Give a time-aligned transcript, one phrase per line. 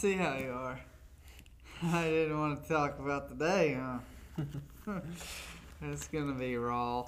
[0.00, 0.80] see how you are.
[1.82, 4.44] I didn't want to talk about the day, huh?
[5.82, 7.06] it's gonna be raw.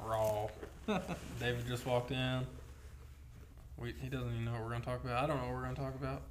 [0.00, 0.46] Raw.
[1.40, 2.46] David just walked in.
[3.76, 5.24] We, he doesn't even know what we're to talk about.
[5.24, 6.22] I don't know what we're to talk about.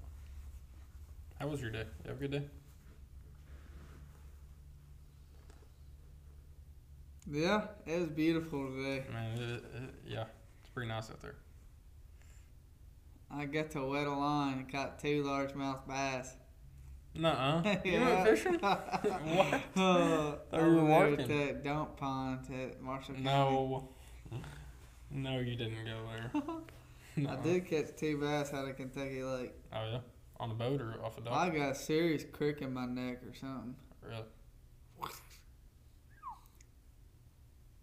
[1.42, 1.84] How was your day?
[2.06, 2.44] You have a good day?
[7.30, 9.04] Yeah, it was beautiful today.
[9.11, 9.64] Man, it, it,
[10.08, 10.24] yeah,
[10.61, 11.36] it's pretty nice out there.
[13.30, 16.36] I got to wet a line and caught two largemouth bass.
[17.16, 17.76] Nuh-uh.
[17.86, 18.54] You went fishing?
[18.60, 19.54] what?
[19.76, 21.42] Uh, Thought you working.
[21.50, 23.26] at dump pond at Marshall County.
[23.26, 23.90] No.
[25.12, 27.30] No, you didn't go there.
[27.30, 29.54] I did catch two bass out of Kentucky Lake.
[29.74, 30.00] Oh, yeah?
[30.39, 31.34] On the boat or off a dock?
[31.34, 33.75] I got a serious crick in my neck or something.
[34.03, 34.23] Really?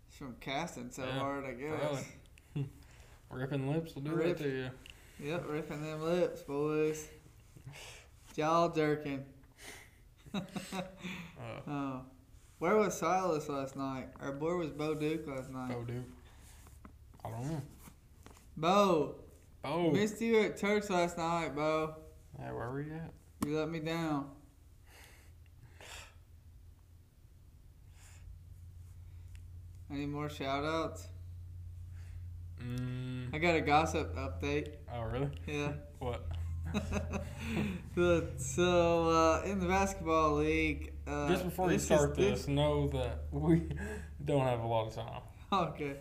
[0.09, 1.81] It's from casting so Yeah, hard, I guess.
[1.81, 2.71] probably.
[3.31, 4.39] Ripping lips will do Rip.
[4.39, 4.71] that to you.
[5.21, 7.09] Yep, ripping them lips, boys.
[8.37, 9.25] Jaw jerking.
[10.35, 10.41] Uh,
[11.69, 12.01] oh.
[12.59, 14.09] Where was Silas last night?
[14.21, 15.71] Or where was Bo Duke last night?
[15.71, 16.05] Bo Duke.
[17.25, 17.63] I don't know.
[18.57, 19.15] Bo,
[19.63, 19.91] Bo.
[19.91, 21.97] missed you at church last night, Bo.
[22.39, 23.13] Yeah, where were you at?
[23.47, 24.31] You let me down.
[29.93, 31.07] Any more shout outs?
[32.63, 34.75] Mm, I got a gossip update.
[34.93, 35.31] oh, really?
[35.47, 35.73] Yeah.
[35.99, 36.23] What?
[37.95, 43.25] so, so uh, in the basketball league, uh, Just before you start this, know that
[43.31, 43.63] we
[44.25, 45.23] don't have a lot of time.
[45.53, 45.97] Okay.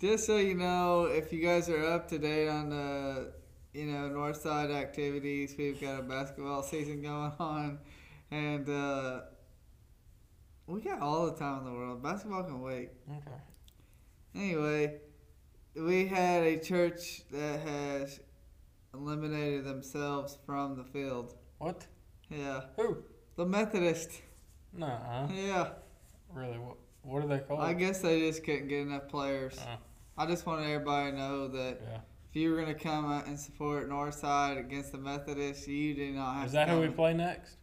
[0.00, 3.32] Just so you know, if you guys are up to date on the,
[3.74, 7.78] you know, North Side activities, we've got a basketball season going on,
[8.30, 9.20] and uh,
[10.66, 12.02] we got all the time in the world.
[12.02, 12.90] Basketball can wait.
[13.10, 13.40] Okay.
[14.34, 15.00] Anyway,
[15.76, 18.20] we had a church that has
[18.94, 21.34] eliminated themselves from the field.
[21.58, 21.86] What?
[22.30, 22.98] Yeah, Who?
[23.36, 24.22] the Methodist.
[24.72, 25.28] Nuh-uh.
[25.32, 25.68] Yeah,
[26.34, 26.58] Really?
[26.58, 26.76] What?
[27.02, 27.60] What are they called?
[27.60, 29.56] I guess they just couldn't get enough players.
[29.58, 29.76] Uh,
[30.18, 31.98] I just wanted everybody to know that yeah.
[32.28, 36.14] if you were going to come out and support Northside against the Methodists, you did
[36.16, 37.58] not have Is to that who we play next?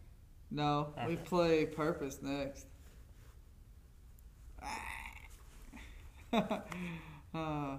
[0.50, 2.68] No, we play Purpose next.
[7.36, 7.78] uh,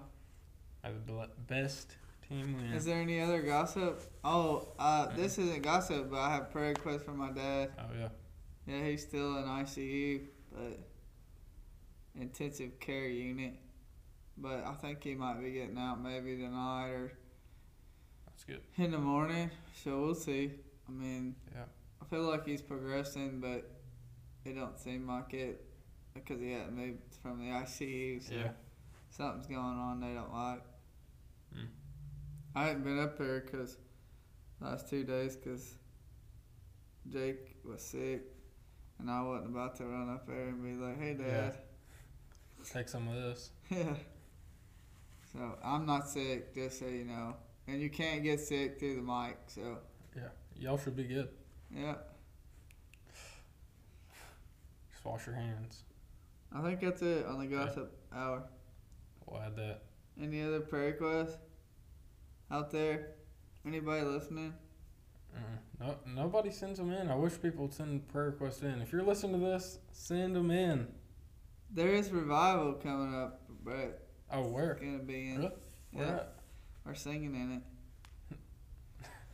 [0.84, 1.96] As the best
[2.28, 2.72] team win.
[2.72, 4.02] is there any other gossip?
[4.22, 7.70] Oh, uh, this isn't gossip, but I have prayer request from my dad.
[7.78, 8.08] oh yeah.
[8.66, 10.20] Yeah, he's still in ICU,
[10.52, 10.78] but
[12.18, 13.54] intensive care unit.
[14.36, 17.12] But I think he might be getting out maybe tonight or
[18.26, 18.60] That's good.
[18.76, 19.50] in the morning.
[19.84, 20.50] So we'll see.
[20.88, 21.64] I mean, Yeah.
[22.02, 23.70] I feel like he's progressing, but
[24.44, 25.64] it don't seem like it
[26.14, 28.20] because he hadn't moved from the ICU.
[28.22, 28.50] So Yeah.
[29.10, 30.62] something's going on they don't like.
[32.54, 33.76] I hadn't been up there because
[34.60, 35.74] last two days because
[37.10, 38.22] Jake was sick,
[38.98, 41.56] and I wasn't about to run up there and be like, "Hey, Dad."
[42.72, 43.50] Take some of this.
[43.70, 43.94] Yeah.
[45.32, 47.34] so I'm not sick, just so you know,
[47.66, 49.36] and you can't get sick through the mic.
[49.48, 49.78] So
[50.16, 50.28] Yeah.
[50.56, 51.28] Y'all should be good.
[51.74, 51.96] yeah,
[54.92, 55.82] Just wash your hands.
[56.54, 58.44] I think that's it on the gossip hour.
[59.26, 59.82] We'll add that.
[60.20, 61.36] Any other prayer requests
[62.54, 63.08] out there?
[63.66, 64.54] Anybody listening?
[65.36, 65.58] Mm.
[65.80, 67.10] No, nobody sends them in.
[67.10, 68.80] I wish people would send prayer requests in.
[68.80, 70.86] If you're listening to this, send them in.
[71.70, 74.74] There is revival coming up, but Oh, where?
[74.74, 75.38] gonna be in.
[75.38, 75.50] Really?
[75.92, 76.34] Where Yeah, at?
[76.84, 77.62] we're singing in it.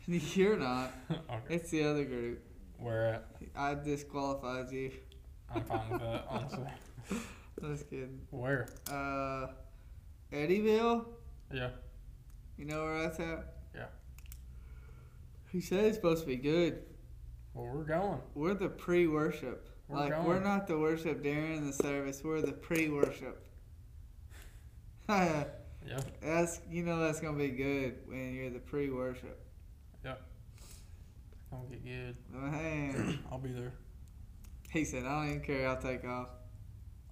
[0.36, 0.92] You're not.
[1.10, 1.54] okay.
[1.56, 2.42] It's the other group.
[2.78, 3.25] Where at?
[3.54, 4.92] I disqualified you.
[5.54, 6.66] I'm fine with that, honestly.
[7.60, 8.20] Just kidding.
[8.30, 8.69] Where?
[8.91, 9.48] Uh,
[10.32, 11.04] Eddyville.
[11.53, 11.70] Yeah.
[12.60, 13.54] You know where that's at?
[13.75, 13.87] Yeah.
[15.50, 16.82] He said it's supposed to be good.
[17.54, 18.21] Well, we're going.
[18.34, 19.71] We're the pre-worship.
[19.88, 20.26] We're like going.
[20.26, 22.21] we're not the worship during the service.
[22.22, 23.47] We're the pre-worship.
[25.89, 25.98] Yeah.
[26.21, 29.42] that's you know that's gonna be good when you're the pre-worship.
[31.51, 32.16] Don't get good.
[32.30, 33.72] Man, I'll be there.
[34.71, 35.66] he said I don't even care.
[35.66, 36.28] I'll take off.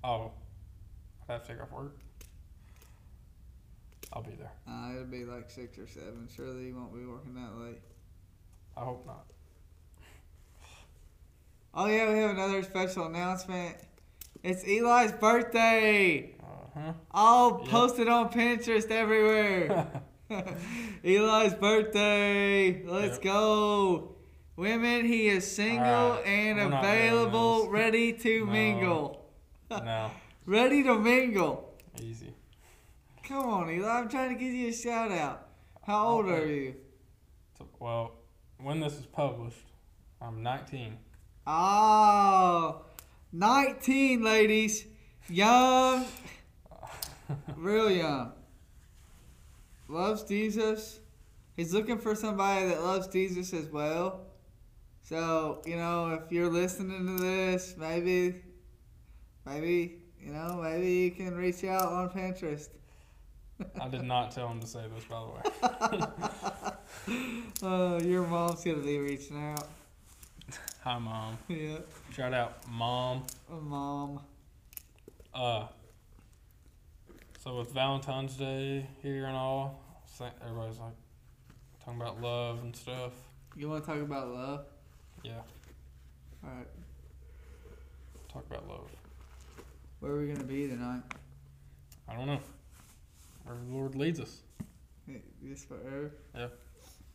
[0.05, 0.31] Oh.
[1.29, 1.99] I have to take off work.
[4.12, 4.52] I'll be there.
[4.66, 6.28] Uh, it'll be like six or seven.
[6.34, 7.81] Surely you won't be working that late.
[8.76, 9.25] I hope not.
[11.75, 13.76] Oh yeah, we have another special announcement.
[14.43, 16.34] It's Eli's birthday.
[16.40, 16.44] Uh
[16.81, 16.93] huh.
[17.12, 17.69] All Yep.
[17.69, 20.02] posted on Pinterest everywhere.
[21.05, 22.82] Eli's birthday.
[22.84, 23.22] Let's Yep.
[23.22, 24.14] go.
[24.56, 28.52] Women, he is single Alright, and we're available, ready to No.
[28.52, 29.31] mingle.
[29.70, 30.10] no.
[30.46, 31.75] Ready to mingle.
[32.00, 32.32] Easy.
[33.29, 33.87] Come on, Eli.
[33.87, 35.49] I'm trying to give you a shout out.
[35.83, 36.77] How old are you?
[37.79, 38.13] Well,
[38.57, 39.67] when this is published,
[40.19, 40.97] I'm 19.
[41.47, 42.87] Oh,
[43.31, 44.87] 19, ladies.
[45.29, 46.07] Young,
[47.57, 48.33] real young.
[49.89, 51.01] Loves Jesus.
[51.55, 54.23] He's looking for somebody that loves Jesus as well.
[55.03, 58.37] So, you know, if you're listening to this, maybe,
[59.45, 62.69] maybe, you know, maybe you can reach out on Pinterest.
[63.81, 65.28] I did not tell him to say this, by the
[67.10, 67.43] way.
[67.62, 69.69] uh, your mom's to be reaching out.
[70.82, 71.38] Hi, mom.
[71.49, 71.78] Yeah.
[72.14, 73.25] Shout out, mom.
[73.50, 74.20] Oh, Mom.
[75.34, 75.66] Uh,
[77.40, 79.82] so with Valentine's Day here and all,
[80.43, 80.94] everybody's like
[81.84, 83.12] talking about love and stuff.
[83.56, 84.66] You want to talk about love?
[85.22, 85.32] Yeah,
[86.44, 86.66] All right.
[88.32, 88.90] talk about love.
[90.00, 91.02] Where are we going to be tonight?
[92.08, 92.40] I don't know
[93.55, 94.43] the Lord leads us.
[95.69, 96.11] Forever?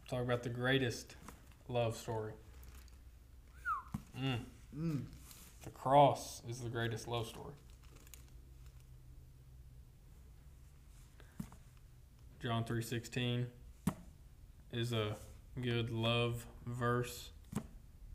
[0.10, 1.16] Talk about the greatest
[1.68, 2.34] love story.
[4.18, 4.40] Mm,
[4.76, 5.06] Mm.
[5.64, 7.54] the cross is the greatest love story.
[12.42, 13.48] John 3:16
[14.72, 15.16] is a
[15.62, 17.30] good love verse.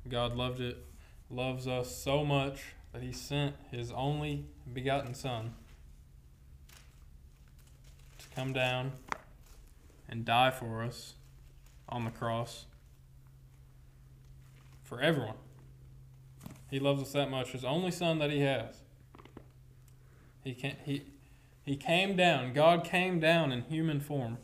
[0.09, 0.85] God loved it
[1.31, 5.55] loves us so much that he sent his only begotten son
[8.39, 8.93] come down
[10.09, 11.15] and die for us
[11.89, 12.67] on the cross
[14.85, 15.35] for everyone.
[16.71, 17.51] He loves us that much.
[17.51, 18.77] His only son that he has.
[20.45, 21.03] He can he
[21.65, 22.53] he came down.
[22.53, 24.39] God came down in human form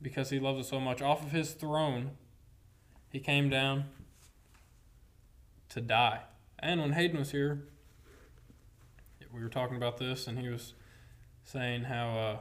[0.00, 1.02] because he loves us so much.
[1.02, 2.12] Off of his throne,
[3.12, 3.84] he came down
[5.68, 6.22] to die.
[6.58, 7.64] And when Hayden was here,
[9.30, 10.72] we were talking about this, and he was
[11.44, 12.36] saying how uh,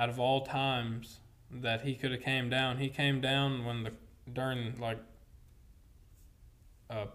[0.00, 1.18] out of all times
[1.50, 3.92] that he could have came down, he came down when the
[4.32, 4.98] during like
[6.88, 7.06] uh,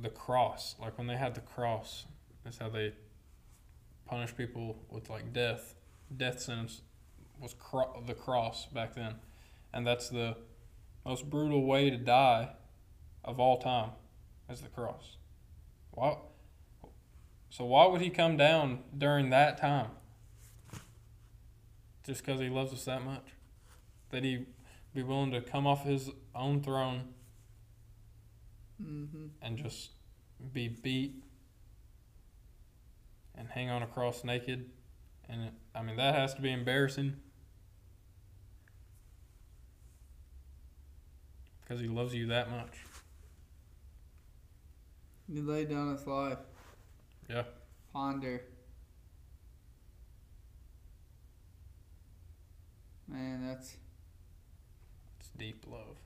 [0.00, 2.06] the cross, like when they had the cross,
[2.42, 2.92] that's how they
[4.06, 5.74] punish people with like death.
[6.16, 6.82] Death sentence
[7.40, 9.14] was cro- the cross back then,
[9.72, 10.36] and that's the
[11.04, 12.50] most brutal way to die
[13.24, 13.90] of all time,
[14.50, 15.16] is the cross.
[15.92, 16.16] Why?
[17.54, 19.90] So why would he come down during that time?
[22.04, 23.26] Just because he loves us that much,
[24.10, 24.46] that he
[24.92, 27.10] be willing to come off his own throne
[28.82, 29.26] Mm-hmm.
[29.40, 29.90] and just
[30.52, 31.14] be beat
[33.36, 34.68] and hang on a cross naked.
[35.28, 37.14] And it, I mean, that has to be embarrassing
[41.62, 42.84] because he loves you that much.
[45.32, 46.38] He laid down his life.
[47.28, 47.44] Yeah.
[47.92, 48.42] Ponder.
[53.08, 53.76] Man, that's
[55.18, 55.96] It's deep love.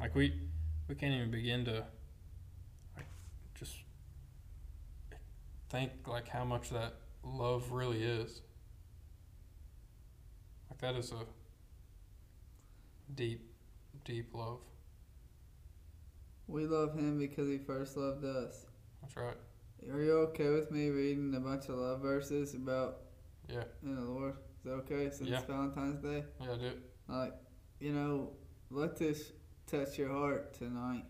[0.00, 0.32] Like we
[0.88, 1.84] we can't even begin to
[2.96, 3.06] like
[3.58, 3.74] just
[5.70, 8.42] think like how much that love really is.
[10.70, 11.24] Like that is a
[13.14, 13.40] deep
[14.04, 14.60] deep love.
[16.48, 18.66] We love him because he first loved us.
[19.02, 19.36] That's right.
[19.92, 23.02] Are you okay with me reading a bunch of love verses about
[23.48, 23.64] Yeah.
[23.82, 24.34] in the Lord?
[24.58, 25.38] Is that okay since Yeah.
[25.38, 26.24] it's Valentine's Day?
[26.40, 26.82] Yeah, dude.
[27.06, 27.34] Like,
[27.78, 28.32] you know,
[28.70, 29.32] let this
[29.66, 31.04] touch your heart tonight.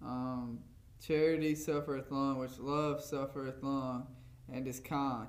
[0.00, 0.60] Um,
[1.00, 4.06] charity suffereth long, which love suffereth long,
[4.48, 5.28] and is kind.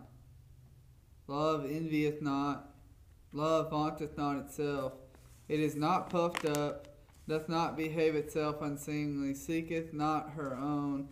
[1.28, 2.76] Love envieth not,
[3.32, 4.94] love vaunteth not itself.
[5.48, 6.88] It is not puffed up,
[7.28, 11.10] doth not behave itself unseemly, seeketh not her own,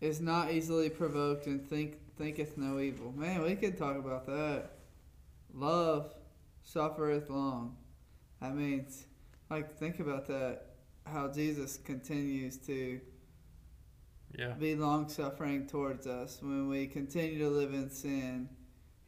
[0.00, 3.12] is not easily provoked, and think thinketh no evil.
[3.12, 4.72] Man, we could talk about that.
[5.52, 6.14] Love
[6.62, 7.76] suffereth long.
[8.40, 9.06] That means,
[9.50, 10.66] like, think about that.
[11.06, 13.00] How Jesus continues to
[14.38, 14.52] Yeah.
[14.52, 18.48] be long suffering towards us when we continue to live in sin.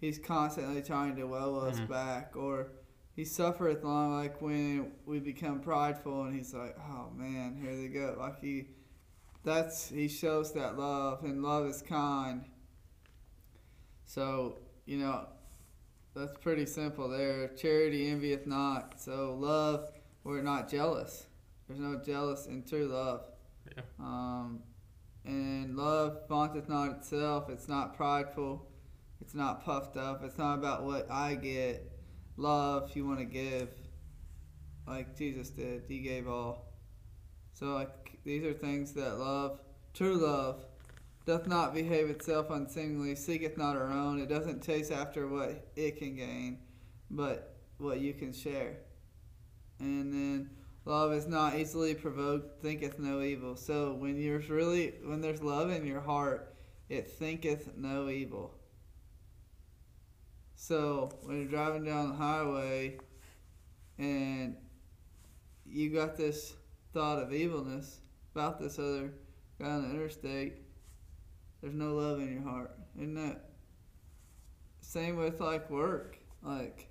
[0.00, 1.88] He's constantly trying to well us Mhm.
[1.88, 2.73] back, or
[3.14, 7.88] he suffereth long, like when we become prideful, and he's like, "Oh man, here they
[7.88, 8.69] go." Like he,
[9.45, 12.45] that's he shows that love, and love is kind.
[14.07, 15.26] So you know,
[16.14, 17.49] that's pretty simple there.
[17.49, 19.00] Charity envieth not.
[19.00, 19.90] So love,
[20.25, 21.26] we're not jealous.
[21.69, 23.25] There's no jealous in true love.
[23.76, 23.83] Yeah.
[24.00, 24.61] Um,
[25.25, 27.49] and love vaunteth not itself.
[27.49, 28.66] It's not prideful.
[29.21, 30.23] It's not puffed up.
[30.25, 31.91] It's not about what I get.
[32.37, 33.69] Love, you want to give,
[34.87, 35.85] like Jesus did.
[35.87, 36.73] He gave all.
[37.53, 39.61] So like these are things that love,
[39.95, 40.65] true love,
[41.27, 44.21] doth not behave itself unseemly, seeketh not her own.
[44.21, 46.59] It doesn't chase after what it can gain,
[47.11, 48.79] but what you can share.
[49.79, 50.51] And then
[50.85, 53.57] love is not easily provoked, thinketh no evil.
[53.57, 56.55] So when you're really when there's love in your heart,
[56.89, 58.55] it thinketh no evil.
[60.62, 62.97] So when you're driving down the highway
[63.99, 64.54] and
[65.66, 66.54] you got this
[66.95, 67.99] thought of evilness
[68.33, 69.12] about this other
[69.61, 70.59] guy on the interstate,
[71.61, 72.76] there's no love in your heart.
[72.95, 73.50] Isn't that
[74.83, 76.16] same with like work?
[76.45, 76.87] Like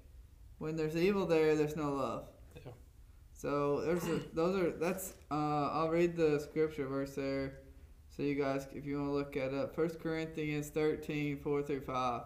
[0.58, 2.26] when there's evil there, there's no love.
[2.58, 2.74] Yeah.
[3.32, 7.60] So there's a, those are that's uh, I'll read the scripture verse there,
[8.10, 9.74] so you guys if you want to look at it.
[9.74, 12.24] First Corinthians 13, 4 through five.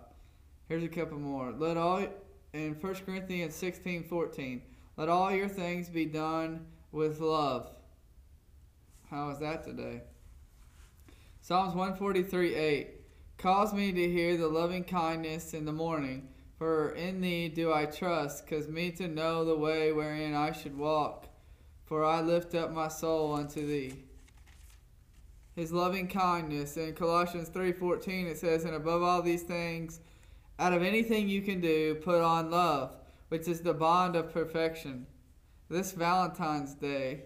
[0.68, 1.52] Here's a couple more.
[1.52, 2.06] Let all
[2.54, 4.62] in First Corinthians 16, 14.
[4.98, 7.70] Let all your things be done with love.
[9.12, 10.02] How is that today?
[11.42, 12.88] Psalms 143, 8.
[13.38, 17.86] Cause me to hear the loving kindness in the morning, for in thee do I
[17.86, 18.48] trust.
[18.48, 21.28] Cause me to know the way wherein I should walk,
[21.84, 23.94] for I lift up my soul unto thee.
[25.56, 30.00] His loving kindness in Colossians 3:14 it says, "And above all these things,
[30.60, 32.96] out of anything you can do, put on love,
[33.30, 35.08] which is the bond of perfection."
[35.70, 37.26] This Valentine's Day,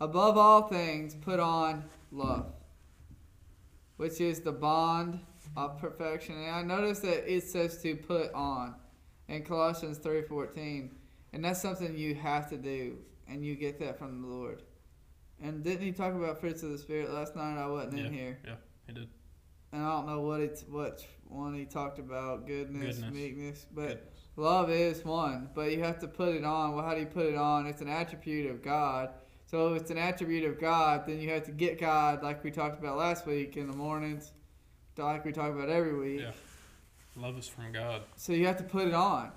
[0.00, 2.52] above all things, put on love
[3.96, 5.20] which is the bond
[5.56, 6.36] of perfection.
[6.36, 8.74] And I noticed that it says to put on
[9.28, 10.94] in Colossians 3:14,
[11.32, 14.62] and that's something you have to do, and you get that from the Lord.
[15.40, 17.58] And didn't he talk about fruits of the spirit last night?
[17.58, 18.38] I wasn't in here.
[18.44, 19.08] Yeah, he did.
[19.72, 23.14] And I don't know what it's what one he talked about goodness, Goodness.
[23.14, 24.04] meekness, but Goodness.
[24.36, 25.50] love is one.
[25.54, 26.74] But you have to put it on.
[26.74, 27.66] Well, how do you put it on?
[27.66, 29.10] It's an attribute of God.
[29.46, 32.50] So if it's an attribute of God, then you have to get God, like we
[32.50, 34.32] talked about last week in the mornings,
[34.96, 36.20] like we talk about every week.
[36.20, 36.32] Yeah.
[37.14, 38.02] Love is from God.
[38.16, 39.30] So you have to put it on.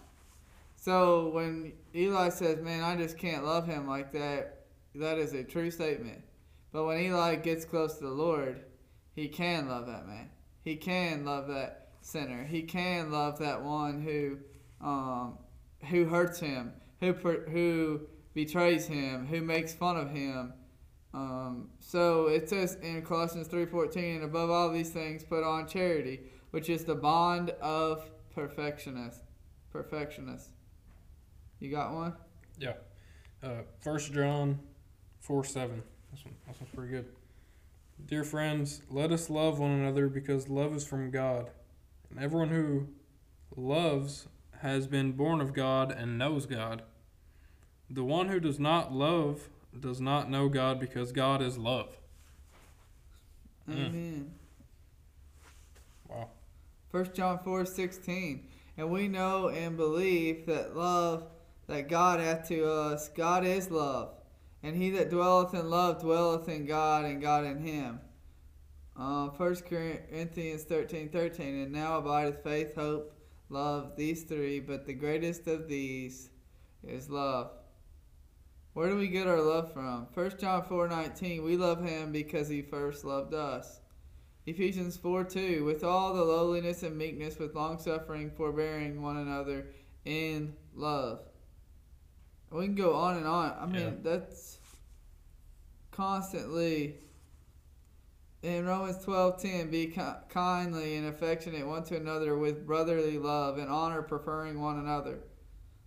[0.75, 4.65] So when Eli says, "Man, I just can't love him like that,"
[4.95, 6.21] that is a true statement.
[6.71, 8.63] But when Eli gets close to the Lord,
[9.13, 10.29] he can love that man.
[10.63, 12.43] He can love that sinner.
[12.43, 14.37] He can love that one who,
[14.85, 15.37] um,
[15.89, 18.01] who hurts him, who who
[18.33, 20.53] betrays him, who makes fun of him.
[21.13, 25.67] Um, so it says in Colossians three fourteen, and above all these things, put on
[25.67, 26.19] charity,
[26.51, 29.21] which is the bond of perfectionist.
[29.71, 30.49] Perfectionist.
[31.59, 32.13] You got one?
[32.57, 32.73] Yeah.
[33.41, 34.59] Uh, First John
[35.19, 35.81] four seven.
[36.11, 37.05] This one, this one's pretty good.
[38.05, 41.51] Dear friends, let us love one another because love is from God,
[42.09, 42.87] and everyone who
[43.55, 44.27] loves
[44.61, 46.81] has been born of God and knows God.
[47.89, 51.97] The one who does not love does not know God because God is love.
[53.69, 53.73] Mm.
[53.73, 54.31] Amen.
[56.07, 56.29] Wow.
[56.91, 61.27] First John four sixteen, and we know and believe that love
[61.67, 64.15] that God hath to us, God is love,
[64.63, 67.99] and he that dwelleth in love dwelleth in God, and God in him.
[68.97, 73.13] Uh, First Corinthians thirteen thirteen, and now abideth faith, hope,
[73.49, 76.29] love, these three, but the greatest of these
[76.85, 77.51] is love.
[78.73, 80.07] Where do we get our love from?
[80.13, 83.79] First John four nineteen, we love him because he first loved us.
[84.49, 89.67] Ephesians 4 2, with all the lowliness and meekness, with long suffering, forbearing one another
[90.05, 91.19] in love.
[92.51, 93.55] We can go on and on.
[93.59, 93.91] I mean, Yeah.
[94.01, 94.57] that's
[95.91, 96.95] constantly.
[98.41, 103.57] In Romans twelve ten, be ki- kindly and affectionate one to another with brotherly love
[103.57, 105.19] and honor, preferring one another.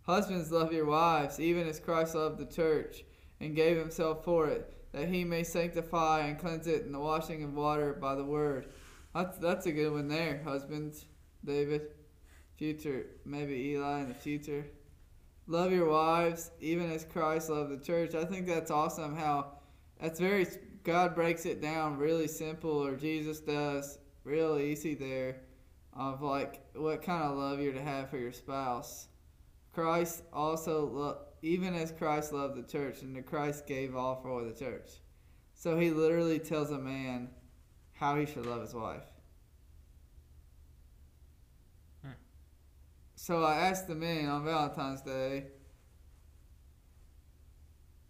[0.02, 3.04] Husbands, love your wives, even as Christ loved the church
[3.40, 7.42] and gave himself for it, that he may sanctify and cleanse it in the washing
[7.42, 8.66] of water by the word.
[9.14, 11.06] That's that's a good one there, husbands,
[11.44, 11.92] David,
[12.56, 14.66] future maybe Eli in the future.
[15.52, 18.14] Love your wives, even as Christ loved the church.
[18.14, 19.14] I think that's awesome.
[19.14, 19.52] How
[20.00, 20.46] that's very
[20.82, 25.42] God breaks it down really simple, or Jesus does real easy there,
[25.92, 29.08] of like what kind of love you're to have for your spouse.
[29.74, 34.44] Christ also lo- even as Christ loved the church, and the Christ gave all for
[34.44, 34.88] the church.
[35.52, 37.28] So he literally tells a man
[37.92, 39.11] how he should love his wife.
[43.22, 45.44] So I asked the man on Valentine's Day.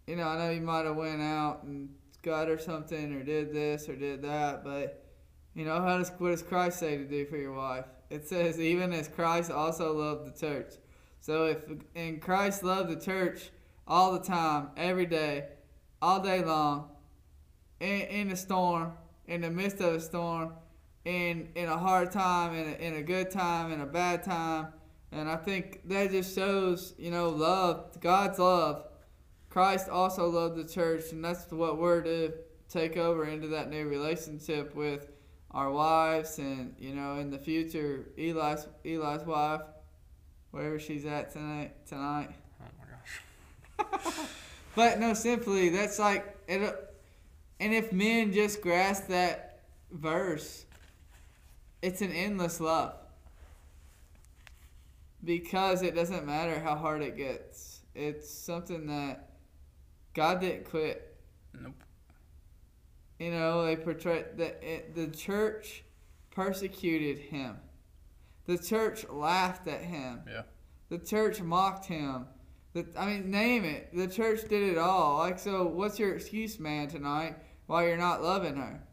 [0.07, 1.89] You know, I know you might have went out and
[2.23, 5.05] got her something, or did this, or did that, but
[5.53, 7.85] you know, how does what does Christ say to do for your wife?
[8.09, 10.73] It says, even as Christ also loved the church.
[11.21, 11.57] So if
[11.93, 13.51] and Christ loved the church
[13.87, 15.45] all the time, every day,
[16.01, 16.89] all day long,
[17.79, 18.93] in, in a storm,
[19.27, 20.53] in the midst of a storm,
[21.05, 24.69] in in a hard time, in a, in a good time, in a bad time,
[25.13, 28.85] And I think that just shows, you know, love, God's love.
[29.49, 32.33] Christ also loved the church, and that's what we're to
[32.69, 35.11] take over into that new relationship with
[35.51, 39.61] our wives, and you know, in the future, Eli's Eli's wife,
[40.49, 41.73] wherever she's at tonight.
[41.85, 42.31] Tonight.
[42.59, 44.15] Oh my gosh.
[44.75, 46.59] But no, simply that's like it.
[47.59, 49.59] And if men just grasp that
[49.91, 50.65] verse,
[51.81, 52.95] it's an endless love.
[55.23, 57.81] Because it doesn't matter how hard it gets.
[57.95, 59.29] It's something that
[60.13, 61.15] God didn't quit.
[61.53, 61.83] Nope.
[63.19, 65.83] You know, they portray the it, the church
[66.31, 67.57] persecuted him.
[68.45, 70.23] The church laughed at him.
[70.27, 70.41] Yeah.
[70.89, 72.25] The church mocked him.
[72.73, 73.89] The, I mean, name it.
[73.93, 75.19] The church did it all.
[75.19, 77.37] Like, so what's your excuse, man, tonight
[77.67, 78.83] why you're not loving her?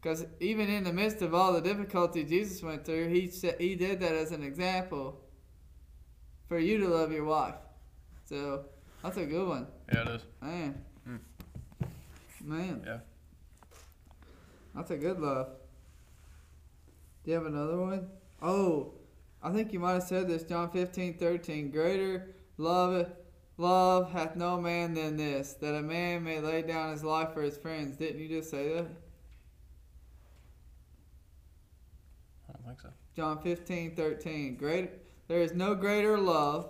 [0.00, 3.74] Because even in the midst of all the difficulty Jesus went through, he said he
[3.74, 5.20] did that as an example
[6.50, 7.54] for you to love your wife.
[8.24, 8.64] So
[9.04, 10.22] that's a good one, Yeah, it is.
[10.42, 10.84] man.
[11.08, 11.20] Mm.
[12.42, 12.82] Man.
[12.84, 12.98] Yeah.
[14.74, 15.46] That's a good love.
[17.22, 18.08] Do you have another one?
[18.42, 18.94] Oh,
[19.40, 21.70] I think you might have said this, John 15, 13.
[21.70, 23.06] Greater love,
[23.56, 27.42] love hath no man than this, that a man may lay down his life for
[27.42, 27.96] his friends.
[27.96, 28.86] Didn't you just say that?
[32.48, 32.88] I don't think so.
[33.14, 34.56] John 15, 13.
[34.56, 34.90] Great,
[35.30, 36.68] there is no greater love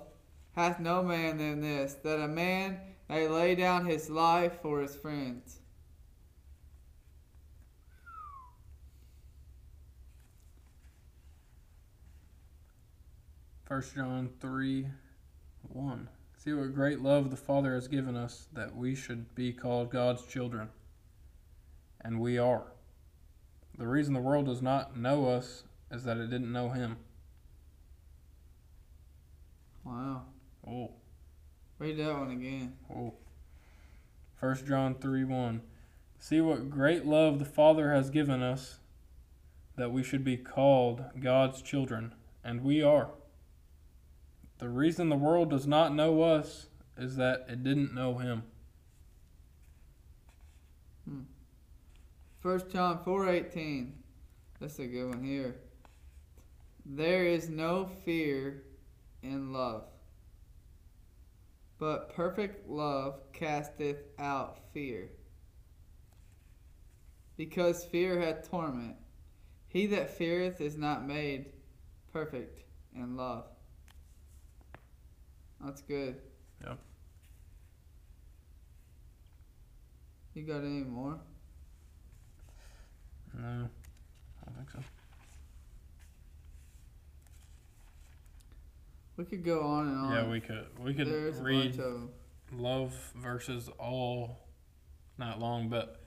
[0.52, 4.95] hath no man than this, that a man may lay down his life for his
[4.95, 5.61] friends.
[13.64, 14.88] First John three,
[15.62, 16.11] one.
[16.37, 20.26] See what great love the Father has given us that we should be called God's
[20.26, 20.69] children.
[22.02, 22.64] And we are.
[23.79, 26.99] The reason the world does not know us is that it didn't know him.
[29.91, 30.23] Wow.
[30.69, 30.93] Oh,
[31.81, 32.75] Read that one again.
[32.95, 33.15] oh.
[34.37, 35.63] First John three one.
[36.21, 38.79] See what great love the Father has given us
[39.76, 43.11] that we should be called God's children, and we are.
[44.59, 48.45] The reason the world does not know us is that it didn't know him.
[51.09, 51.23] Hmm.
[52.41, 53.95] First John four eighteen.
[54.61, 55.57] That's a good one here.
[56.87, 58.63] There is no fear
[59.23, 59.85] in love,
[61.78, 65.09] but perfect love casteth out fear.
[67.37, 68.97] Because fear hath torment.
[69.69, 71.47] He that feareth is not made
[72.13, 73.45] perfect in love.
[75.65, 76.17] That's good.
[76.65, 76.78] Yep.
[80.35, 81.19] You got any more?
[83.35, 85.00] No, I don't think so.
[89.21, 90.13] We could go on and on.
[90.15, 92.09] Yeah, we could we could There's read bunch of 'em.
[92.54, 94.39] love verses all
[95.19, 96.00] night long, but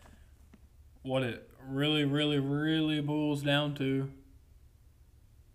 [1.04, 4.10] what it really, really, really boils down to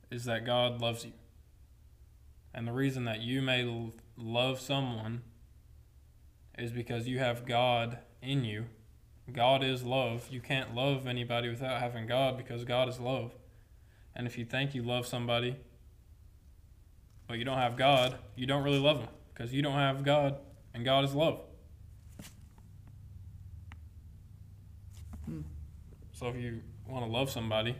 [0.09, 1.11] is that God loves you.
[2.55, 5.23] And the reason that you may l- love someone
[6.57, 8.67] is because you have God in you.
[9.33, 10.29] God is love.
[10.31, 13.35] You can't love anybody without having God because God is love.
[14.15, 15.57] And if you think you love somebody,
[17.29, 20.37] but you don't have God, you don't really love them because you don't have God
[20.75, 21.41] and God is love.
[25.27, 25.43] Hmm.
[26.13, 27.77] So if you want to love somebody,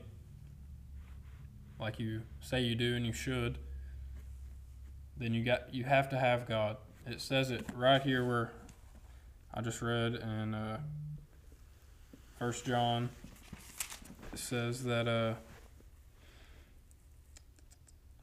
[1.81, 3.59] like you say you do and you should,
[5.17, 6.77] then you got you have to have God.
[7.07, 8.53] It says it right here where
[9.55, 10.81] I just read in uh,
[12.39, 13.09] First John.
[14.33, 15.35] It says that uh,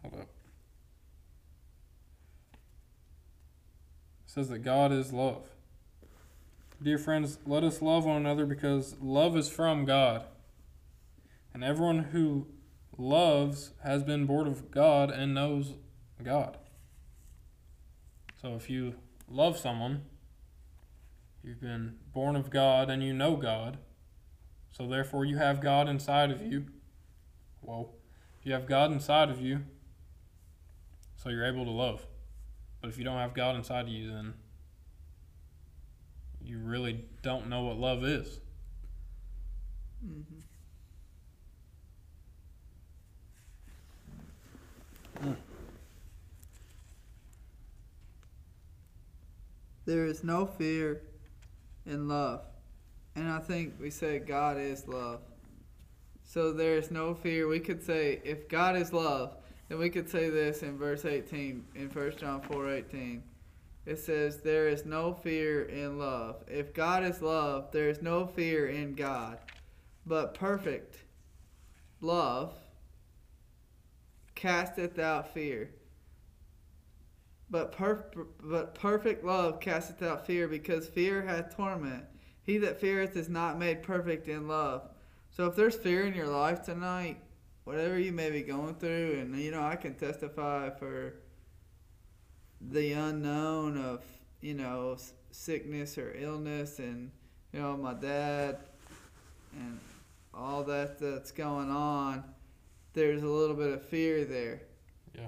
[0.04, 0.35] hold up.
[4.36, 5.44] Says that God is love.
[6.84, 10.26] Dear friends, let us love one another because love is from God.
[11.54, 12.48] And everyone who
[12.98, 15.76] loves has been born of God and knows
[16.22, 16.58] God.
[18.42, 18.96] So if you
[19.30, 20.02] love someone,
[21.42, 23.78] you've been born of God and you know God.
[24.70, 26.66] So therefore you have God inside of you.
[27.62, 27.92] Whoa.
[28.44, 29.62] You have God inside of you.
[31.16, 32.06] So you're able to love.
[32.86, 34.36] But if you don't have God inside of you, then
[36.40, 38.40] you really don't know what love is.
[40.06, 40.44] Mhm.
[49.86, 51.02] There is no fear
[51.88, 52.46] in love.
[53.16, 55.24] And I think we say God is love.
[56.24, 57.48] So there is no fear.
[57.48, 61.66] We could say if God is love, then we could say this in verse 18,
[61.76, 63.24] in 1 John 4 18.
[63.86, 66.44] It says, There is no fear in love.
[66.48, 69.40] If God is love, there is no fear in God.
[70.06, 70.98] But perfect
[72.02, 72.54] love
[74.36, 75.72] casteth out fear.
[77.50, 82.06] But, perf- but perfect love casteth out fear, because fear hath torment.
[82.44, 84.90] He that feareth is not made perfect in love.
[85.32, 87.18] So if there's fear in your life tonight,
[87.66, 91.16] whatever you may be going through, and you know, I can testify for
[92.62, 94.04] the unknown of,
[94.42, 94.98] you know,
[95.32, 97.12] sickness or illness, and,
[97.52, 98.60] you know, my dad,
[99.58, 99.80] and
[100.34, 102.24] all that that's going on,
[102.94, 104.62] there's a little bit of fear there.
[105.14, 105.28] Yeah.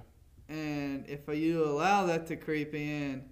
[0.50, 3.26] And if you allow that to creep in,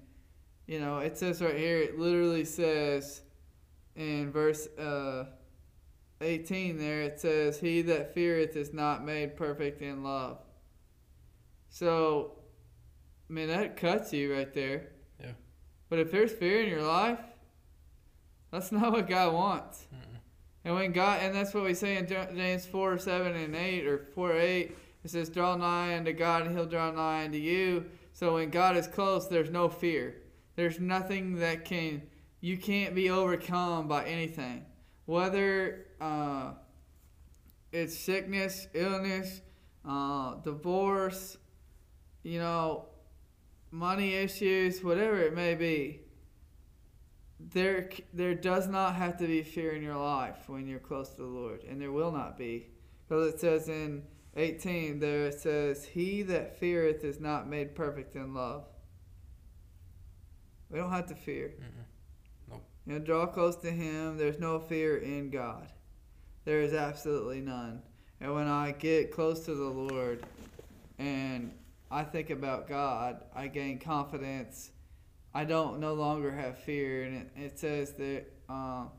[0.68, 3.22] you know, it says right here, it literally says
[3.96, 5.26] in verse uh,
[6.22, 10.38] 18 there, it says, He that feareth is not made perfect in love.
[11.70, 12.32] So,
[13.30, 14.90] I mean, that cuts you right there.
[15.20, 15.32] Yeah.
[15.90, 17.20] But if there's fear in your life,
[18.52, 19.86] that's not what God wants.
[19.94, 20.20] Mm-mm.
[20.64, 24.08] And when God, and that's what we say in James 4 7 and 8, or
[24.16, 27.86] 4 8, it says, Draw nigh unto God, and he'll draw nigh unto you.
[28.14, 30.16] So when God is close, there's no fear.
[30.56, 32.02] There's nothing that can,
[32.40, 34.66] you can't be overcome by anything.
[35.06, 36.54] Whether uh,
[37.72, 39.42] it's sickness, illness,
[39.88, 41.38] uh, divorce,
[42.24, 42.86] you know,
[43.72, 46.06] money issues, whatever it may be
[47.40, 51.22] there there does not have to be fear in your life when you're close to
[51.22, 52.68] the Lord, and there will not be,
[53.08, 54.04] because it says in
[54.36, 58.68] 18 there it says, "He that feareth is not made perfect in love."
[60.70, 61.54] We don't have to fear.
[61.60, 62.60] Mm-mm.
[62.86, 64.18] You know, draw close to Him.
[64.18, 65.72] There's no fear in God.
[66.46, 67.82] There is absolutely none.
[68.22, 70.24] And when I get close to the Lord,
[71.00, 71.52] and
[71.92, 74.72] I think about God, I gain confidence.
[75.34, 78.92] I don't no longer have fear, and it, it says that um,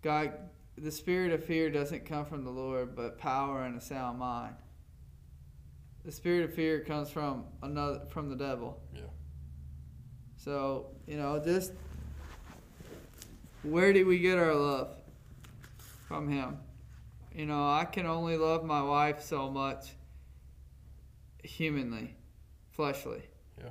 [0.00, 0.32] God,
[0.78, 4.54] the spirit of fear doesn't come from the Lord, but power and a sound mind.
[6.04, 8.80] The spirit of fear comes from another from the devil.
[8.94, 9.00] Yeah.
[10.36, 11.72] So you know, just
[13.64, 14.90] where do we get our love
[16.06, 16.58] from Him?
[17.36, 19.90] You know, I can only love my wife so much
[21.42, 22.16] humanly,
[22.70, 23.20] fleshly.
[23.58, 23.68] Yeah.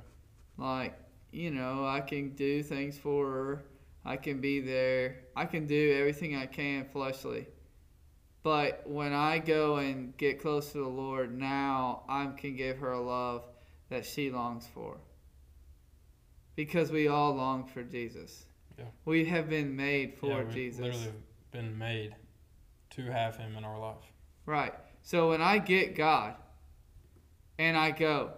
[0.56, 0.96] Like,
[1.32, 3.64] you know, I can do things for her.
[4.04, 5.16] I can be there.
[5.34, 7.48] I can do everything I can fleshly.
[8.44, 12.92] But when I go and get close to the Lord, now I can give her
[12.92, 13.48] a love
[13.88, 14.96] that she longs for.
[16.54, 18.44] Because we all long for Jesus.
[18.78, 18.84] Yeah.
[19.04, 20.80] We have been made for yeah, we've Jesus.
[20.82, 21.12] literally
[21.50, 22.14] been made
[22.96, 24.04] to have him in our life.
[24.46, 24.74] Right.
[25.02, 26.34] So when I get God
[27.58, 28.32] and I go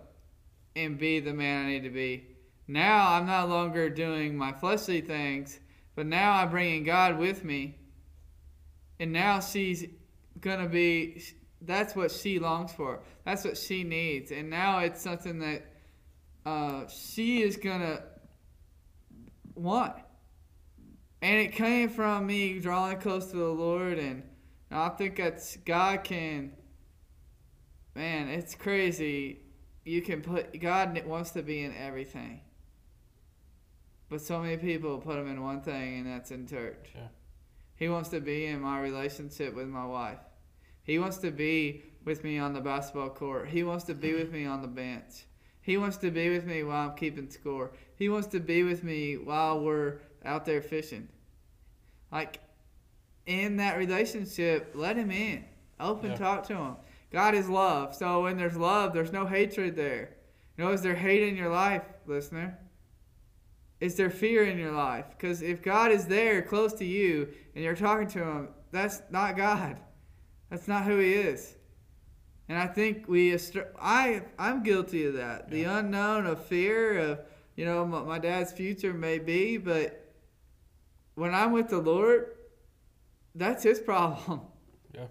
[0.76, 2.26] and be the man I need to be,
[2.66, 5.58] now I'm no longer doing my fleshly things,
[5.94, 7.78] but now I'm bringing God with me.
[9.00, 9.86] And now she's
[10.40, 11.22] going to be,
[11.62, 13.00] that's what she longs for.
[13.24, 14.30] That's what she needs.
[14.30, 15.64] And now it's something that
[16.44, 18.02] uh, she is going to
[19.54, 19.94] want.
[21.22, 24.22] And it came from me drawing close to the Lord and
[24.70, 26.52] and I think that's God can.
[27.94, 29.40] Man, it's crazy.
[29.84, 32.40] You can put God wants to be in everything,
[34.08, 36.90] but so many people put him in one thing, and that's in church.
[36.94, 37.08] Yeah.
[37.76, 40.18] He wants to be in my relationship with my wife.
[40.82, 43.48] He wants to be with me on the basketball court.
[43.48, 45.26] He wants to be with me on the bench.
[45.60, 47.72] He wants to be with me while I'm keeping score.
[47.96, 51.08] He wants to be with me while we're out there fishing.
[52.10, 52.40] Like
[53.28, 55.44] in that relationship, let him in.
[55.78, 56.16] Open Yeah.
[56.16, 56.76] talk to him.
[57.10, 57.94] God is love.
[57.94, 60.16] So when there's love, there's no hatred there.
[60.56, 62.58] You know, is there hate in your life, listener?
[63.80, 65.04] Is there fear in your life?
[65.10, 69.36] Because if God is there close to you and you're talking to him, that's not
[69.36, 69.78] God.
[70.50, 71.54] That's not who he is.
[72.48, 73.38] And I think we,
[73.78, 75.50] I, I'm guilty of that.
[75.50, 75.78] The Yeah.
[75.78, 77.20] unknown of fear of,
[77.56, 80.14] you know, my, my dad's future may be, but
[81.14, 82.37] when I'm with the Lord,
[83.38, 84.40] that's his problem.
[84.94, 85.06] Yeah.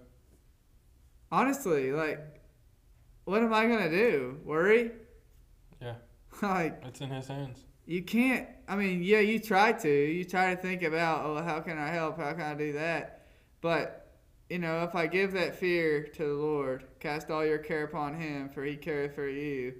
[1.30, 2.20] Honestly, like,
[3.24, 4.38] what am I gonna do?
[4.44, 4.92] Worry?
[5.80, 5.94] Yeah.
[6.42, 7.64] like, It's in his hands.
[7.86, 8.46] you can't.
[8.66, 9.88] I mean, yeah, you try to.
[9.88, 12.18] You try to think about, oh, how can I help?
[12.18, 13.26] How can I do that?
[13.60, 14.04] But
[14.48, 18.14] you know, if I give that fear to the Lord, cast all your care upon
[18.18, 19.74] Him, for He careth for you,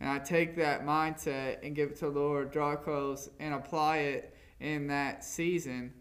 [0.00, 3.98] and I take that mindset and give it to the Lord, draw close, and apply
[3.98, 5.94] it in that season,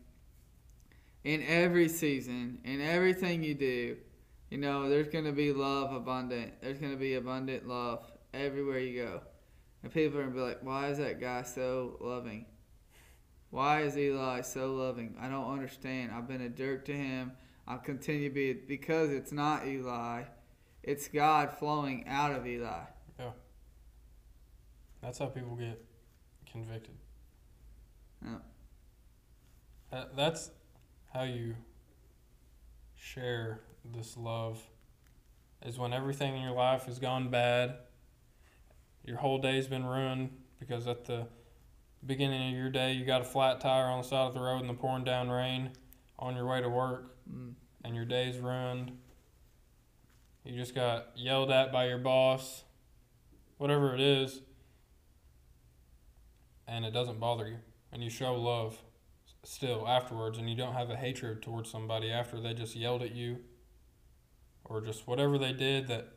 [1.23, 3.97] in every season, in everything you do,
[4.49, 6.53] you know, there's going to be love abundant.
[6.62, 8.03] There's going to be abundant love
[8.34, 9.21] everywhere you go.
[9.84, 12.45] And people are going to be like, why is that guy so loving?
[13.49, 15.15] Why is Eli so loving?
[15.19, 16.12] I don't understand.
[16.12, 17.34] I've been a jerk to him.
[17.67, 20.23] I'll continue to be because it's not Eli.
[20.84, 22.84] It's God flowing out of Eli.
[23.19, 23.31] Yeah.
[25.01, 25.84] That's how people get
[26.51, 26.95] convicted.
[28.23, 28.36] Yeah.
[29.91, 30.51] That, that's
[31.13, 31.56] how you
[32.95, 34.62] share this love
[35.65, 37.76] is when everything in your life has gone bad.
[39.04, 41.28] Your whole day's been ruined because at the
[42.06, 44.62] beginning of your day you got a flat tire on the side of the road
[44.62, 45.71] in the pouring down rain
[46.17, 47.54] on your way to work Mm.
[47.84, 48.97] and your day's ruined.
[50.43, 52.63] You just got yelled at by your boss,
[53.58, 54.41] whatever it is,
[56.67, 57.58] and it doesn't bother you.
[57.91, 58.82] And you show love
[59.43, 63.15] still afterwards, and you don't have a hatred towards somebody after they just yelled at
[63.15, 63.38] you
[64.65, 66.08] or just whatever they did that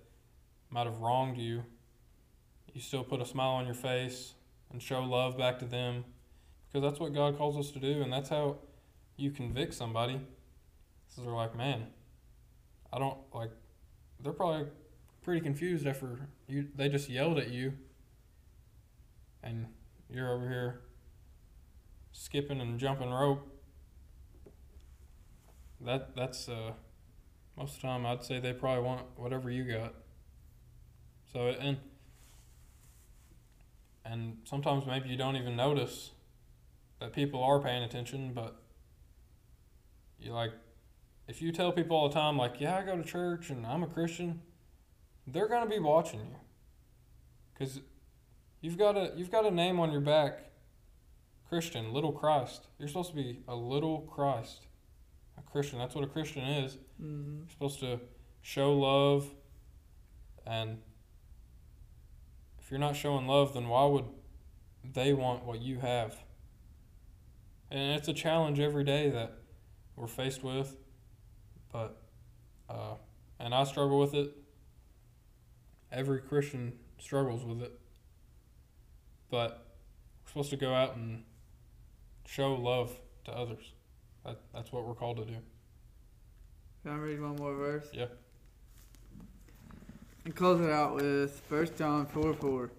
[0.70, 1.64] might have wronged you.
[2.72, 4.34] You still put a smile on your face
[4.70, 6.04] and show love back to them
[6.66, 8.56] because that's what God calls us to do, and that's how
[9.16, 10.20] you convict somebody.
[11.08, 11.86] So they're like, man,
[12.92, 13.50] I don't like.
[14.20, 14.66] They're probably
[15.22, 16.68] pretty confused after you.
[16.74, 17.74] They just yelled at you,
[19.42, 19.66] and
[20.10, 20.80] you're over here
[22.14, 23.46] skipping and jumping rope.
[25.80, 26.72] That that's uh,
[27.58, 29.94] most of the time I'd say they probably want whatever you got.
[31.32, 31.78] So and
[34.04, 36.12] and sometimes maybe you don't even notice
[37.00, 38.62] that people are paying attention, but
[40.18, 40.52] you like
[41.26, 43.82] if you tell people all the time like yeah i go to church and i'm
[43.82, 44.40] a christian
[45.26, 46.36] they're to be watching you
[47.52, 47.80] because
[48.60, 50.50] you've got a you've got a name on your back
[51.54, 54.66] christian little christ you're supposed to be a little christ
[55.38, 57.38] a christian that's what a christian is Mm-hmm.
[57.38, 58.00] you're supposed to
[58.42, 59.28] show love
[60.46, 60.78] and
[62.60, 64.04] if you're not showing love then why would
[64.84, 66.16] they want what you have
[67.70, 69.32] and it's a challenge every day that
[69.96, 70.76] we're faced with
[71.72, 72.00] but
[72.70, 72.94] uh,
[73.40, 74.30] and I struggle with it.
[75.92, 77.78] Every Christian struggles with it.
[79.30, 79.66] But
[80.24, 81.24] we're supposed to go out and
[82.26, 82.92] show love
[83.24, 83.72] to others.
[84.24, 85.36] That, that's what we're called to do.
[86.82, 87.86] Can I read one more verse?
[87.92, 88.06] Yeah.
[90.24, 92.64] And close it out with First John 4 4.
[92.64, 92.70] It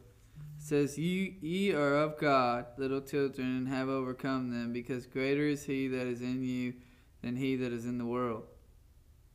[0.58, 5.66] says, ye, ye are of God, little children, and have overcome them, because greater is
[5.66, 6.74] he that is in you
[7.22, 8.44] than he that is in the world.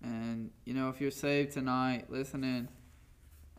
[0.03, 2.68] And, you know, if you're saved tonight, listening,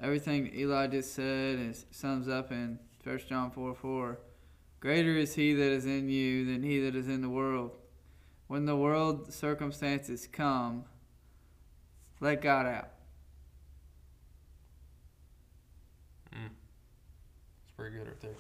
[0.02, 4.20] everything Eli just said is sums up in First John 4 4.
[4.82, 7.72] Greater is he that is in you than he that is in the world.
[8.48, 10.86] When the world circumstances come,
[12.20, 12.90] let God out.
[16.36, 16.50] Mm.
[17.64, 18.32] It's pretty good right there.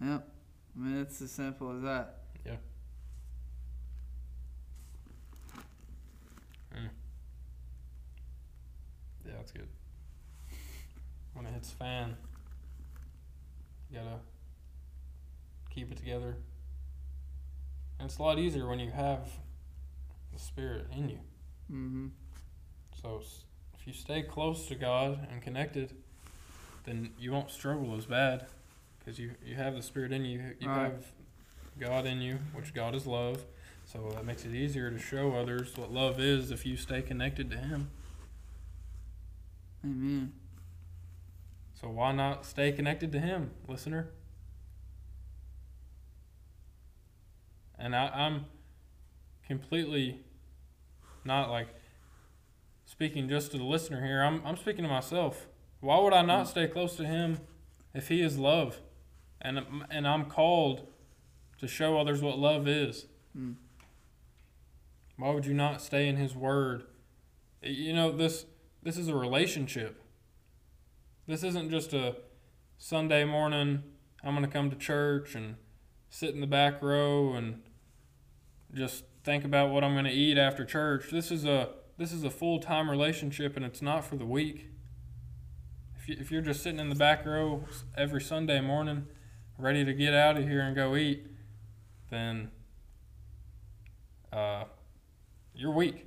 [0.00, 0.28] Yep.
[0.76, 2.18] I mean, it's as simple as that.
[2.44, 2.56] Yeah,
[6.74, 6.90] Mm.
[9.26, 9.68] Yeah, that's good.
[11.34, 12.16] When it hits fan,
[13.90, 14.18] you gotta
[15.70, 16.36] keep it together.
[17.98, 19.28] And it's a lot easier when you have
[20.32, 21.18] the Spirit in you.
[21.70, 22.06] Mm-hmm.
[23.02, 23.22] So
[23.78, 25.94] if you stay close to God and connected,
[26.84, 28.46] then you won't struggle as bad
[28.98, 30.54] because you, you have the Spirit in you.
[30.60, 30.92] You Right.
[30.92, 31.04] have
[31.78, 33.44] God in you, which God is love.
[33.84, 37.50] So that makes it easier to show others what love is if you stay connected
[37.50, 37.90] to Him.
[39.84, 40.32] Amen.
[41.80, 44.08] So why not stay connected to Him, listener?
[47.78, 48.46] And I, I'm
[49.46, 50.20] completely
[51.24, 51.68] not like
[52.84, 54.22] speaking just to the listener here.
[54.22, 55.46] I'm, I'm speaking to myself.
[55.80, 56.50] Why would I not Mm.
[56.50, 57.38] stay close to Him
[57.94, 58.80] if He is love?
[59.40, 60.88] And, and I'm called
[61.58, 63.06] to show others what love is.
[63.36, 63.54] Mm.
[65.16, 66.84] Why would you not stay in His Word?
[67.62, 68.46] You know, this
[68.82, 70.02] this is a relationship.
[71.28, 72.16] This isn't just a
[72.78, 73.82] Sunday morning,
[74.24, 75.56] I'm going to come to church and
[76.08, 77.60] sit in the back row and
[78.72, 81.10] just think about what I'm going to eat after church.
[81.12, 84.70] This is a this is a full-time relationship and it's not for the weak.
[85.98, 87.62] If you, if you're just sitting in the back row
[87.94, 89.04] every Sunday morning
[89.58, 91.26] ready to get out of here and go eat,
[92.10, 92.52] then
[94.32, 94.64] uh,
[95.54, 96.06] you're weak.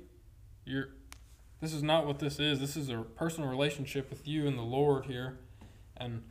[0.64, 0.88] You're
[1.62, 2.58] this is not what this is.
[2.58, 5.38] This is a personal relationship with you and the Lord here.
[5.96, 6.24] And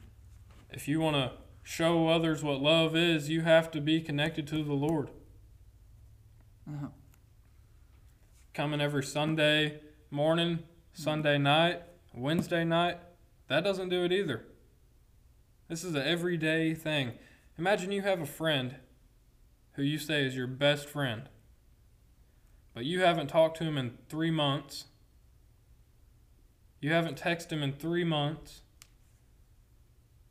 [0.69, 1.31] if you want to
[1.63, 5.09] show others what love is, you have to be connected to the Lord.
[6.67, 6.87] Uh-huh.
[8.53, 9.79] coming every Sunday
[10.11, 10.59] morning,
[10.93, 11.81] Sunday night,
[12.13, 12.99] Wednesday night.
[13.47, 14.45] That doesn't do it either.
[15.69, 17.13] This is an everyday thing.
[17.57, 18.75] Imagine you have a friend
[19.73, 21.29] who you say is your best friend,
[22.73, 24.85] but you haven't talked to him in three months.
[26.81, 28.61] You haven't texted him in three months,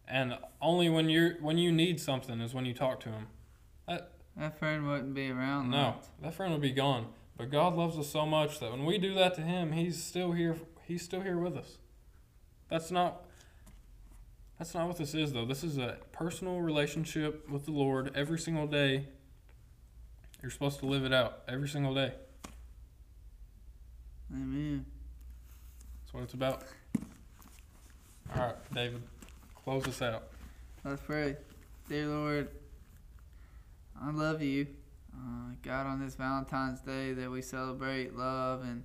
[0.07, 3.29] and only when you when you need something is when you talk to him.
[3.87, 5.71] That that friend wouldn't be around.
[5.71, 6.05] No, much.
[6.23, 7.07] that friend would be gone.
[7.41, 10.33] But God loves us so much that when we do that to Him, He's still
[10.33, 10.57] here.
[10.87, 11.79] He's still here with us.
[12.69, 13.25] That's not.
[14.59, 15.47] That's not what this is, though.
[15.47, 19.07] This is a personal relationship with the Lord every single day.
[20.43, 22.13] You're supposed to live it out every single day.
[24.31, 24.85] Amen.
[26.11, 26.63] That's what it's about.
[28.35, 29.01] All right, David,
[29.55, 30.25] close us out.
[30.85, 31.37] Let's pray.
[31.89, 32.49] Dear Lord,
[34.03, 34.67] I love you.
[35.15, 38.83] Uh, God, on this Valentine's Day that we celebrate love, and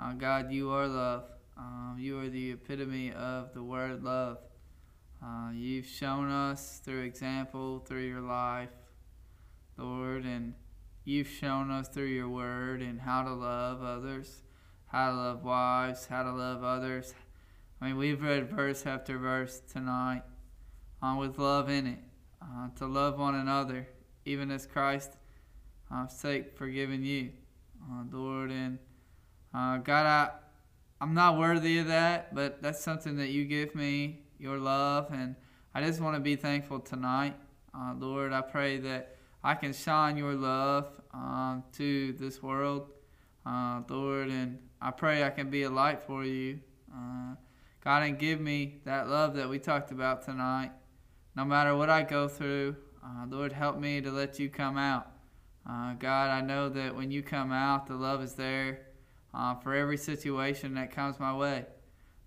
[0.00, 1.24] uh, God, you are love.
[1.58, 4.38] Um, you are the epitome of the word love.
[5.22, 8.72] Uh, you've shown us through example, through your life,
[9.76, 10.54] Lord, and
[11.04, 14.42] you've shown us through your word and how to love others,
[14.92, 17.14] how to love wives, how to love others.
[17.80, 20.22] I mean, we've read verse after verse tonight
[21.02, 21.98] uh, with love in it,
[22.42, 23.88] uh, to love one another,
[24.26, 25.16] even as Christ
[25.90, 27.30] uh, sake forgiving you,
[27.90, 28.50] uh, Lord.
[28.50, 28.78] And
[29.54, 30.30] uh, God, I,
[31.00, 35.08] I'm not worthy of that, but that's something that you give me, your love.
[35.10, 35.36] And
[35.74, 37.34] I just want to be thankful tonight.
[37.74, 42.90] Uh, Lord, I pray that I can shine your love um, to this world,
[43.46, 44.28] uh, Lord.
[44.28, 46.58] And I pray I can be a light for you.
[46.92, 47.36] Uh,
[47.84, 50.72] God, and give me that love that we talked about tonight.
[51.36, 55.06] No matter what I go through, uh, Lord, help me to let you come out.
[55.68, 58.86] Uh, God, I know that when you come out, the love is there
[59.32, 61.64] uh, for every situation that comes my way.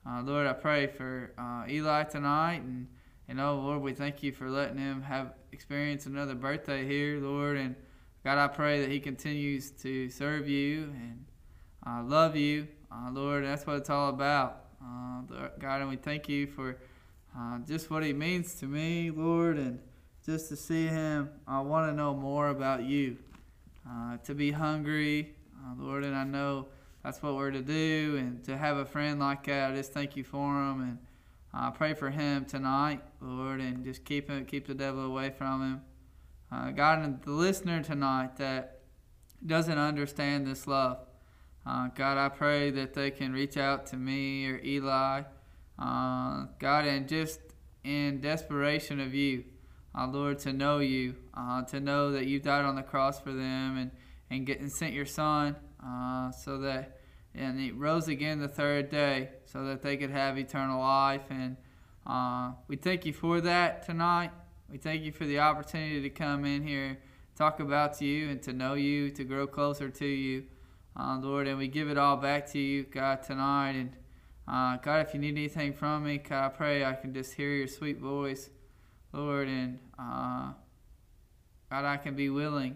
[0.08, 2.88] Uh, Lord, I pray for uh, Eli tonight, and
[3.28, 7.58] and oh Lord, we thank you for letting him have experience another birthday here, Lord,
[7.58, 7.76] and
[8.24, 11.26] God, I pray that he continues to serve you and
[11.86, 12.68] uh, love you,
[13.12, 13.46] Lord.
[13.46, 14.64] That's what it's all about,
[15.60, 16.78] God, and we thank you for
[17.68, 19.80] just what he means to me, Lord, and
[20.26, 21.30] just to see him.
[21.48, 23.18] I want to know more about you,
[23.88, 26.68] uh, to be hungry, uh, Lord, and I know
[27.04, 29.72] that's what we're to do, and to have a friend like that.
[29.72, 30.98] I just thank you for him, and
[31.54, 35.30] I uh, pray for him tonight, Lord, and just keep him, keep the devil away
[35.30, 35.82] from him.
[36.52, 38.80] Uh, God, and the listener tonight that
[39.46, 41.05] doesn't understand this love,
[41.66, 45.24] uh, God, I pray that they can reach out to me or Eli,
[45.80, 47.40] uh, God, and just
[47.84, 49.46] in desperation of you
[49.98, 53.32] uh, Lord, to know you, uh, to know that you died on the cross for
[53.32, 53.92] them and,
[54.30, 57.00] and, get, and sent your son uh, so that,
[57.34, 61.24] and he rose again the third day so that they could have eternal life.
[61.30, 61.56] And
[62.06, 64.32] uh, we thank you for that tonight.
[64.70, 66.98] We thank you for the opportunity to come in here,
[67.36, 70.44] talk about you, and to know you, to grow closer to you,
[71.00, 71.48] uh, Lord.
[71.48, 73.72] And we give it all back to you, God, tonight.
[73.72, 73.92] And
[74.48, 77.50] uh, God, if you need anything from me, God, I pray I can just hear
[77.50, 78.50] your sweet voice.
[79.14, 80.52] Lord, and uh,
[81.70, 82.76] God, I can be willing.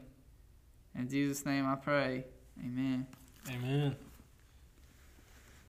[0.96, 2.26] In Jesus' name I pray.
[2.60, 3.06] Amen.
[3.50, 3.96] Amen.